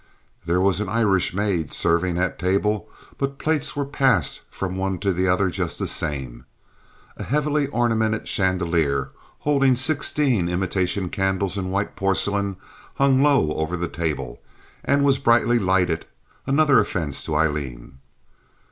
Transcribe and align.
There 0.47 0.59
was 0.59 0.79
an 0.81 0.89
Irish 0.89 1.31
maid 1.31 1.71
serving 1.71 2.17
at 2.17 2.39
table; 2.39 2.89
but 3.19 3.37
plates 3.37 3.75
were 3.75 3.85
passed 3.85 4.41
from 4.49 4.75
one 4.75 4.97
to 4.97 5.13
the 5.13 5.27
other 5.27 5.51
just 5.51 5.77
the 5.77 5.85
same. 5.85 6.45
A 7.17 7.23
heavily 7.23 7.67
ornamented 7.67 8.27
chandelier, 8.27 9.11
holding 9.41 9.75
sixteen 9.75 10.49
imitation 10.49 11.09
candles 11.09 11.55
in 11.55 11.69
white 11.69 11.95
porcelain, 11.95 12.55
hung 12.95 13.21
low 13.21 13.53
over 13.53 13.77
the 13.77 13.87
table 13.87 14.41
and 14.83 15.03
was 15.03 15.19
brightly 15.19 15.59
lighted, 15.59 16.07
another 16.47 16.79
offense 16.79 17.23
to 17.25 17.35
Aileen. 17.35 17.99